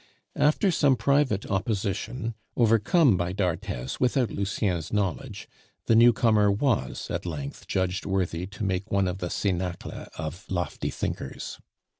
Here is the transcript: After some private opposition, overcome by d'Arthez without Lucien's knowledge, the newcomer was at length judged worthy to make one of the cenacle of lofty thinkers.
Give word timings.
After 0.35 0.71
some 0.71 0.95
private 0.95 1.45
opposition, 1.45 2.33
overcome 2.57 3.17
by 3.17 3.33
d'Arthez 3.33 3.99
without 3.99 4.31
Lucien's 4.31 4.91
knowledge, 4.91 5.47
the 5.85 5.93
newcomer 5.95 6.51
was 6.51 7.11
at 7.11 7.23
length 7.23 7.67
judged 7.67 8.07
worthy 8.07 8.47
to 8.47 8.63
make 8.63 8.91
one 8.91 9.07
of 9.07 9.19
the 9.19 9.29
cenacle 9.29 10.07
of 10.17 10.49
lofty 10.49 10.89
thinkers. 10.89 11.59